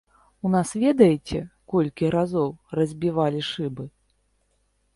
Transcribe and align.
У 0.47 0.49
нас 0.53 0.69
ведаеце, 0.83 1.37
колькі 1.75 2.09
разоў 2.15 2.49
разбівалі 2.79 3.41
шыбы? 3.51 3.85